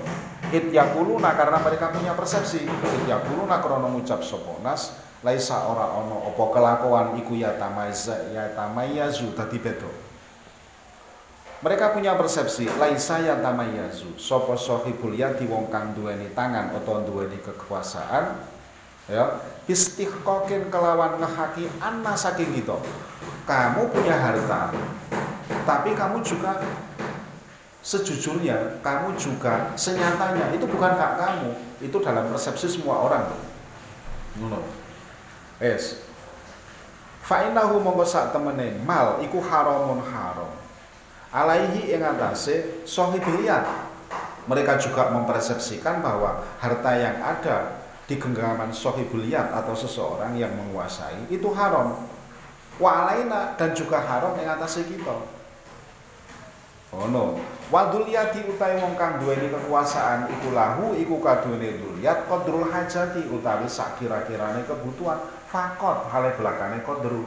it 0.53 0.69
yakuluna 0.69 1.33
karena 1.33 1.59
mereka 1.65 1.89
punya 1.89 2.13
persepsi 2.13 2.69
it 2.69 3.03
yakuluna 3.09 3.59
krono 3.65 3.89
ngucap 3.89 4.21
soponas 4.21 5.01
laisa 5.25 5.65
ora 5.65 5.97
ono 5.97 6.29
opo 6.29 6.53
kelakuan 6.53 7.17
iku 7.17 7.41
ya 7.41 7.57
tamayza 7.57 8.29
ya 8.37 8.53
tamayazu 8.53 9.33
tadi 9.33 9.57
bedo 9.57 9.89
mereka 11.65 11.97
punya 11.97 12.13
persepsi 12.21 12.69
laisa 12.77 13.25
ya 13.25 13.41
tamayazu 13.41 14.13
sopo 14.21 14.53
sohibul 14.61 15.17
yadi 15.17 15.49
wong 15.49 15.73
kang 15.73 15.97
duweni 15.97 16.29
tangan 16.37 16.77
atau 16.77 17.01
duweni 17.01 17.41
kekuasaan 17.41 18.52
ya. 19.07 19.41
Istihqaqin 19.71 20.75
kelawan 20.75 21.23
ngehaki 21.23 21.71
anna 21.79 22.19
saking 22.19 22.51
gitu 22.59 22.83
kamu 23.47 23.87
punya 23.95 24.19
harta 24.19 24.75
tapi 25.63 25.95
kamu 25.95 26.19
juga 26.27 26.59
sejujurnya 27.83 28.79
kamu 28.81 29.19
juga 29.19 29.75
senyatanya. 29.75 30.55
Itu 30.55 30.71
bukan 30.71 30.95
hak 30.95 31.13
kamu 31.19 31.51
itu 31.83 31.97
dalam 31.99 32.31
persepsi 32.31 32.71
semua 32.71 33.03
orang. 33.03 33.27
Ngono. 34.39 34.63
Es. 35.59 35.99
Fa'inahu 37.23 37.79
mongko 37.79 38.03
sak 38.07 38.35
mal 38.83 39.23
iku 39.23 39.39
haramun 39.43 40.03
haram. 40.03 40.51
Alaihi 41.33 41.95
ing 41.95 42.03
atase 42.03 42.85
mereka 44.43 44.75
juga 44.75 45.07
mempersepsikan 45.15 46.03
bahwa 46.03 46.43
harta 46.59 46.93
yang 46.99 47.17
ada 47.23 47.82
di 48.11 48.19
genggaman 48.19 48.75
sohibuliyat 48.75 49.55
atau 49.55 49.75
seseorang 49.75 50.35
yang 50.35 50.51
menguasai 50.55 51.31
itu 51.31 51.49
haram. 51.55 52.07
Wa 52.81 53.07
alaina 53.07 53.55
dan 53.55 53.77
juga 53.77 54.03
haram 54.03 54.35
yang 54.41 54.59
atas 54.59 54.83
kita. 54.83 55.17
Oh 56.93 57.09
no 57.09 57.41
Waduliyati 57.73 58.45
utai 58.53 58.77
wong 58.85 59.01
kang 59.01 59.17
kekuasaan 59.17 60.29
iku 60.29 60.53
lahu 60.53 60.93
iku 60.93 61.25
kadune 61.25 61.81
duliyat 61.81 62.29
qadrul 62.29 62.69
hajati 62.69 63.33
utawi 63.33 63.65
sak 63.65 63.97
kira-kirane 63.97 64.61
kebutuhan. 64.69 65.17
Fakot 65.49 66.13
hale 66.13 66.37
belakane 66.37 66.85
qadru. 66.85 67.25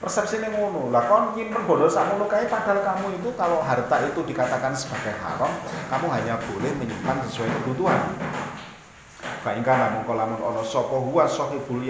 Ngono. 0.00 0.08
Persepsine 0.08 0.48
ngono. 0.48 0.88
Lah 0.88 1.04
kon 1.04 1.36
nyimpen 1.36 1.68
bondo 1.68 1.84
sakmono 1.84 2.24
kae 2.24 2.48
padahal 2.48 2.80
kamu 2.80 3.20
itu 3.20 3.28
kalau 3.36 3.60
harta 3.60 4.00
itu 4.08 4.24
dikatakan 4.24 4.72
sebagai 4.72 5.12
haram, 5.20 5.52
kamu 5.92 6.06
hanya 6.08 6.40
boleh 6.40 6.72
menyimpan 6.80 7.20
sesuai 7.28 7.52
kebutuhan. 7.60 8.16
Fa 9.44 9.56
ingkana 9.56 9.92
mongko 9.96 10.12
lamun 10.16 10.40
ana 10.40 10.64
sapa 10.64 10.96
huwa 10.96 11.24
sahibul 11.28 11.84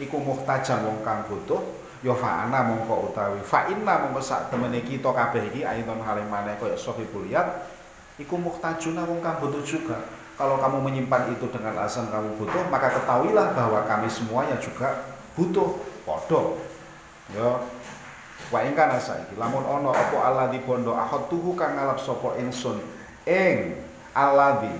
iku 0.00 0.16
muhtajan 0.20 0.84
wong 0.84 1.04
kang 1.04 1.24
butuh 1.28 1.60
ya 2.04 2.12
fa'ana 2.12 2.64
mongko 2.64 3.12
utawi 3.12 3.40
fa 3.44 3.68
inna 3.68 4.08
mongko 4.08 4.20
sak 4.20 4.52
temene 4.52 4.84
kita 4.84 5.08
kabeh 5.12 5.52
iki 5.52 5.64
aidon 5.64 6.00
halim 6.04 6.28
maneh 6.28 6.56
kaya 6.56 6.76
sahibul 6.76 7.24
yad 7.28 7.64
iku 8.16 8.36
muhtajuna 8.40 9.04
wong 9.04 9.20
kang 9.20 9.36
butuh 9.40 9.60
juga 9.64 10.00
kalau 10.36 10.56
kamu 10.60 10.80
menyimpan 10.80 11.32
itu 11.32 11.48
dengan 11.52 11.76
alasan 11.76 12.08
kamu 12.08 12.40
butuh 12.40 12.64
maka 12.68 12.92
ketahuilah 13.00 13.52
bahwa 13.52 13.84
kami 13.84 14.08
semuanya 14.08 14.56
juga 14.60 15.12
butuh 15.36 15.76
podo 16.04 16.60
ya. 17.32 17.64
Wa 18.52 18.60
ing 18.60 18.76
kana 18.76 19.00
saiki 19.00 19.38
lamun 19.40 19.64
ana 19.64 19.94
apa 19.94 20.16
Allah 20.20 20.46
di 20.52 20.60
bondo 20.60 20.92
tuhu 21.32 21.56
kang 21.56 21.78
ngalap 21.78 21.96
sapa 21.96 22.36
ingsun? 22.36 22.76
Ing 23.24 23.80
alladhi 24.12 24.74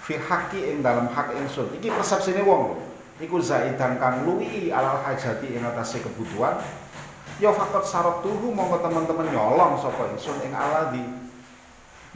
fi 0.00 0.16
haqqi 0.16 0.72
ing 0.72 0.80
dalam 0.80 1.12
hak 1.12 1.36
ingsun. 1.36 1.76
Iki 1.76 1.92
persepsine 1.92 2.40
wong 2.40 2.80
iku 3.20 3.36
zaidan 3.42 4.00
kang 4.00 4.24
luwi 4.24 4.72
alal 4.72 5.04
hajati 5.04 5.52
ing 5.52 5.60
atase 5.60 6.00
kebutuhan. 6.00 6.56
Ya 7.42 7.50
fakot 7.52 7.84
syarat 7.84 8.22
tuhu 8.22 8.54
mongko 8.54 8.80
teman-teman 8.80 9.28
nyolong 9.28 9.76
sapa 9.76 10.08
ingsun 10.14 10.38
ing 10.46 10.54
aladi 10.56 11.04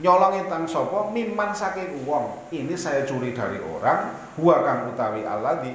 nyolong 0.01 0.45
tang 0.49 0.65
sapa? 0.69 1.09
Miman 1.13 1.53
saking 1.57 2.05
wong. 2.05 2.49
Ini 2.53 2.73
saya 2.77 3.05
curi 3.09 3.33
dari 3.33 3.61
orang 3.61 4.13
huwa 4.37 4.57
kang 4.65 4.81
utawi 4.93 5.25
aladi 5.25 5.73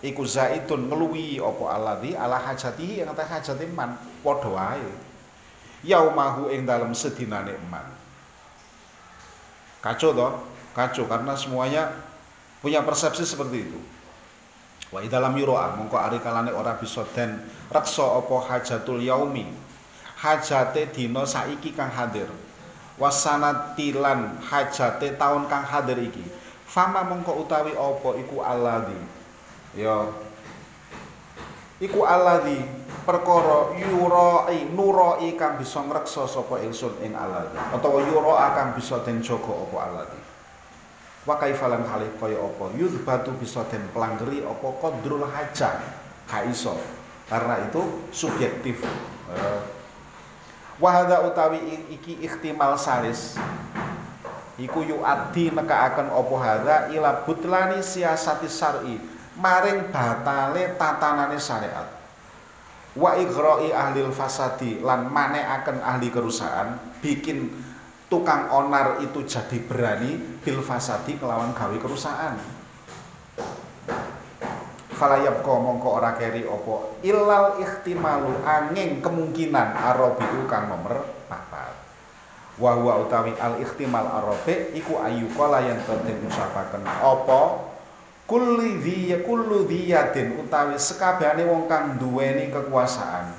iku 0.00 0.24
zaidun 0.24 0.88
ngeluwi 0.88 1.40
apa 1.40 1.64
aladi 1.76 2.16
ala 2.16 2.40
hajati 2.40 3.04
ing 3.04 3.08
atase 3.08 3.28
hajati 3.28 3.66
man 3.68 3.96
padha 4.24 4.48
wae 4.48 4.90
yaumahu 5.84 6.48
ing 6.52 6.64
dalam 6.64 6.92
sedinane 6.96 7.56
man 7.68 7.84
kacau 9.84 10.12
toh 10.12 10.40
kacau 10.72 11.04
karena 11.08 11.36
semuanya 11.36 11.92
punya 12.60 12.84
persepsi 12.84 13.24
seperti 13.24 13.68
itu 13.68 13.80
Wa 14.90 14.98
dalam 15.06 15.38
yuroa 15.38 15.78
mongko 15.78 15.94
ari 15.94 16.18
kalane 16.18 16.50
ora 16.50 16.74
bisa 16.74 17.06
den 17.14 17.38
reksa 17.70 18.02
apa 18.02 18.36
hajatul 18.50 18.98
yaumi. 18.98 19.46
Hajate 20.18 20.90
dina 20.90 21.22
saiki 21.22 21.72
kang 21.72 21.94
hadir. 21.94 22.26
Wasanatilan 22.98 24.42
hajate 24.42 25.14
taun 25.14 25.46
kang 25.46 25.62
hadir 25.62 25.96
iki. 26.02 26.26
Fama 26.66 27.06
mongko 27.06 27.38
utawi 27.46 27.72
apa 27.78 28.10
iku 28.18 28.42
alladzi. 28.42 28.98
Ya 29.74 30.10
iku 31.80 32.04
alladzi 32.04 32.60
perkara 33.06 33.72
yurai 33.78 34.68
nurai 34.74 35.32
kang 35.38 35.56
bisa 35.56 35.80
ngreksa 35.80 36.28
sapa 36.28 36.60
ingsun 36.60 37.00
ing 37.00 37.16
alladzi 37.16 37.56
utawa 37.72 38.04
yura 38.04 38.52
kang 38.52 38.76
bisa 38.76 39.00
den 39.06 39.24
jaga 39.24 39.48
apa 39.48 39.76
alladzi 39.88 40.20
wa 41.28 41.36
kaifalan 41.36 41.84
kali 41.84 42.08
kaya 42.16 42.38
apa? 42.40 42.64
Batu 43.04 43.32
bisa 43.36 43.64
den 43.68 43.84
pelanggeri 43.92 44.40
apa 44.44 44.68
qadrul 44.80 45.24
haja 45.28 45.78
ka 46.24 46.42
iso. 46.48 46.76
Karena 47.28 47.62
itu 47.62 48.10
subjektif. 48.10 48.82
Eh, 49.30 49.60
wahada 50.82 51.22
utawi 51.22 51.60
iki 51.92 52.18
ikhtimal 52.24 52.74
salis. 52.74 53.38
Iku 54.60 54.84
yu'addi 54.84 55.54
nekaaken 55.54 56.12
apa 56.12 56.34
hadza 56.36 56.76
ila 56.92 57.24
butlani 57.24 57.80
siasati 57.80 58.44
syar'i 58.50 59.00
maring 59.38 59.94
batale 59.94 60.74
tatanane 60.74 61.38
syariat. 61.38 61.86
Wa 62.98 63.14
ighra'i 63.14 63.70
ahli 63.70 64.02
fasadi 64.10 64.82
lan 64.82 65.06
maneaken 65.06 65.78
ahli 65.78 66.10
kerusakan 66.10 66.98
bikin 66.98 67.46
tukang 68.10 68.50
onar 68.50 68.98
itu 68.98 69.22
jadi 69.22 69.62
berani 69.62 70.18
bil 70.42 70.58
fasadi 70.58 71.14
kelawan 71.14 71.54
gawe 71.54 71.76
kerusakan. 71.78 72.34
Falayab 74.98 75.40
ko 75.46 75.62
mongko 75.62 76.02
ora 76.02 76.12
keri 76.18 76.44
opo 76.44 77.00
ilal 77.00 77.62
ikhtimalu 77.62 78.42
angin 78.44 79.00
kemungkinan 79.00 79.72
arabiu 79.72 80.44
kang 80.50 80.68
nomor 80.68 81.06
papat. 81.30 81.72
Wa 82.60 82.76
huwa 82.76 83.06
utawi 83.06 83.32
al 83.40 83.56
ihtimal 83.62 84.04
arabi 84.04 84.76
iku 84.76 85.00
ayu 85.00 85.30
kala 85.32 85.64
yen 85.64 85.80
den 86.04 86.20
ucapaken 86.28 86.84
apa 86.84 87.69
kulli 88.30 88.78
dhiya 88.78 89.26
kullu 89.26 89.66
dhiyadin 89.66 90.38
utawi 90.38 90.78
sekabehane 90.78 91.42
wong 91.50 91.66
kang 91.66 91.98
duweni 91.98 92.54
kekuasaan. 92.54 93.34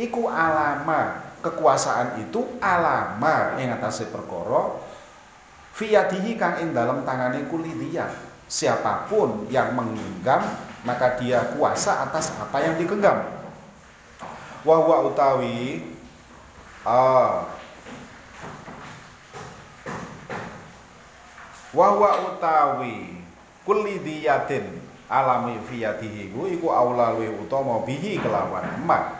Iku 0.00 0.32
alama. 0.32 1.28
Kekuasaan 1.40 2.20
itu 2.20 2.56
alama 2.60 3.56
ing 3.60 3.72
atase 3.72 4.08
perkara. 4.08 4.80
Fiyadihi 5.76 6.36
kang 6.40 6.60
ing 6.60 6.72
dalam 6.72 7.04
tangane 7.04 7.44
kulli 7.48 7.72
dhiyad 7.76 8.12
siapa 8.44 9.08
pun 9.08 9.48
yang 9.48 9.72
menggenggam 9.72 10.42
maka 10.84 11.16
dia 11.16 11.52
kuasa 11.56 12.04
atas 12.08 12.32
apa 12.36 12.60
yang 12.64 12.76
digenggam. 12.80 13.24
Wa 14.64 14.76
huwa 14.84 15.08
utawi 15.08 15.84
uh, 16.84 17.48
Wahwa 21.70 22.34
utawi 22.34 23.19
kulli 23.70 24.02
diyatin 24.02 24.66
alami 25.06 25.54
fiyatihi 25.70 26.34
ku 26.34 26.50
iku 26.50 26.74
aula 26.74 27.14
luwih 27.14 27.30
utama 27.38 27.86
bihi 27.86 28.18
kelawan 28.18 28.66
emak. 28.82 29.14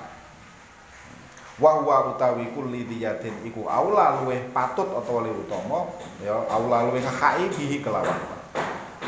Wahwa 1.63 2.19
utawi 2.19 2.51
kulli 2.51 2.83
diyatin 2.83 3.47
iku 3.47 3.71
aula 3.71 4.19
luwih 4.19 4.43
patut 4.51 4.91
atau 4.91 5.23
luwih 5.23 5.47
utama 5.47 5.87
ya 6.19 6.35
aula 6.51 6.91
luwih 6.91 6.99
haki 6.99 7.47
bihi 7.55 7.79
kelawan. 7.79 8.19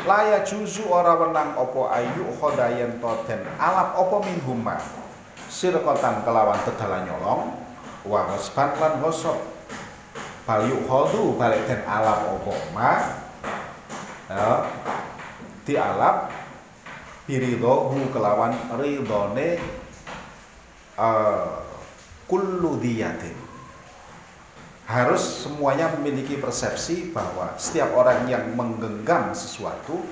Laya 0.07 0.47
juzu 0.47 0.87
ora 0.87 1.11
wenang 1.19 1.59
opo 1.59 1.91
ayu 1.91 2.23
khodayen 2.39 3.03
to 3.03 3.11
den 3.27 3.43
alap 3.59 3.99
opo 3.99 4.23
minhuma 4.23 4.79
sirkotan 5.51 6.23
kelawan 6.23 6.59
tedalan 6.63 7.03
nyolong 7.03 7.51
wa 8.07 8.31
wasban 8.31 8.71
lan 8.79 9.03
gosok 9.03 9.43
bal 10.47 10.63
khodu 10.87 11.35
balik 11.35 11.67
den 11.67 11.83
alap 11.83 12.31
opo 12.31 12.51
ma 12.75 13.23
ya, 14.27 14.67
dialap 15.63 16.31
biridohu 17.23 18.11
kelawan 18.11 18.51
ridone 18.75 19.59
uh, 20.99 21.63
kullu 22.27 22.79
diyatin 22.83 23.35
harus 24.83 25.47
semuanya 25.47 25.95
memiliki 25.95 26.35
persepsi 26.37 27.15
bahwa 27.15 27.55
setiap 27.55 27.95
orang 27.95 28.27
yang 28.27 28.51
menggenggam 28.51 29.31
sesuatu 29.31 30.03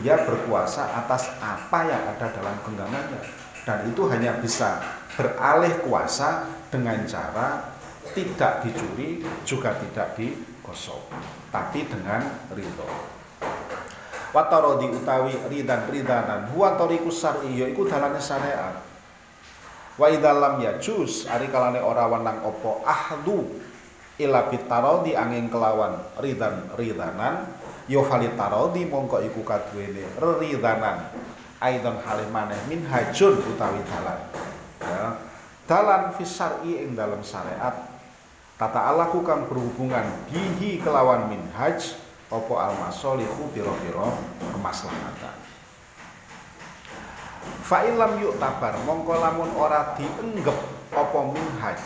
dia 0.00 0.24
berkuasa 0.24 0.96
atas 1.04 1.28
apa 1.38 1.86
yang 1.86 2.02
ada 2.16 2.32
dalam 2.32 2.56
genggamannya. 2.64 3.20
Dan 3.68 3.84
itu 3.92 4.08
hanya 4.08 4.34
bisa 4.40 4.80
beralih 5.14 5.70
kuasa 5.84 6.48
dengan 6.72 7.04
cara 7.06 7.76
tidak 8.12 8.66
dicuri 8.66 9.24
juga 9.46 9.72
tidak 9.78 10.18
digosok 10.18 11.08
tapi 11.48 11.88
dengan 11.88 12.20
ridho 12.52 13.13
watarodi 14.34 14.90
utawi 14.90 15.38
ridan 15.46 15.86
ridanan. 15.86 16.50
Huwa 16.50 16.74
tariku 16.74 17.08
syar'i 17.08 17.70
iku 17.70 17.86
dalane 17.86 18.18
syariat. 18.18 18.82
Wa 19.94 20.10
idalam 20.10 20.58
ya 20.58 20.74
jus 20.82 21.30
ari 21.30 21.46
kalane 21.54 21.78
ora 21.78 22.10
wenang 22.10 22.42
opo 22.42 22.82
ahdu 22.82 23.46
ila 24.18 24.50
bitarodi 24.50 25.14
angin 25.14 25.46
kelawan 25.46 25.94
ridan 26.18 26.66
ridanan. 26.74 27.46
Yo 27.86 28.02
tarodi 28.10 28.90
mongko 28.90 29.22
iku 29.22 29.46
kaduwene 29.46 30.02
ridanan. 30.42 31.14
Aidon 31.62 32.02
halimane 32.02 32.58
min 32.66 32.82
hajun 32.90 33.38
utawi 33.38 33.80
dalan. 33.86 34.20
Ya. 34.82 35.06
Dalan 35.64 36.12
fi 36.12 36.26
syar'i 36.26 36.84
ing 36.84 36.98
dalam 36.98 37.22
syariat. 37.22 37.94
Tata 38.54 38.86
Allah 38.90 39.10
kang 39.10 39.46
berhubungan 39.50 40.04
bihi 40.30 40.78
kelawan 40.78 41.26
minhaj 41.26 41.96
opo 42.32 42.60
al 42.60 42.72
masolihu 42.80 43.50
piro-piro 43.52 44.16
kemaslahatan 44.52 45.44
Fa'ilam 47.64 48.20
yuk 48.20 48.36
tabar 48.36 48.76
mongko 48.84 49.20
lamun 49.20 49.50
ora 49.56 49.96
dienggep 49.96 50.58
opo 50.92 51.18
minhaj. 51.32 51.80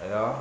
Ya 0.00 0.36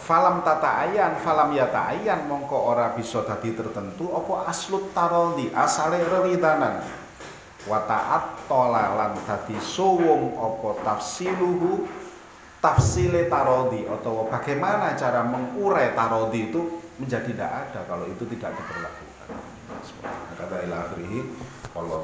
falam 0.00 0.40
tata 0.40 0.88
ayan 0.88 1.16
falam 1.20 1.52
yata 1.52 1.92
ayan 1.92 2.24
mongko 2.28 2.72
ora 2.72 2.92
bisa 2.96 3.24
dadi 3.24 3.52
tertentu 3.52 4.08
opo 4.08 4.40
aslut 4.44 4.92
taroldi 4.92 5.52
asale 5.56 6.04
reridanan. 6.04 6.84
Wa 7.68 7.84
ta'at 7.84 8.48
tolalan 8.48 9.16
dadi 9.24 9.56
suwung 9.60 10.36
opo 10.36 10.80
tafsiluhu 10.80 11.84
tafsile 12.60 13.26
tarodi 13.26 13.88
atau 13.88 14.28
bagaimana 14.28 14.92
cara 14.92 15.24
mengurai 15.24 15.96
tarodi 15.96 16.52
itu 16.52 16.80
menjadi 17.00 17.32
tidak 17.32 17.50
ada 17.50 17.80
kalau 17.88 18.04
itu 18.04 18.28
tidak 18.36 18.52
diberlakukan. 18.52 19.28
Kata 20.36 20.56
ilahi, 20.68 21.20
Allah 21.72 21.98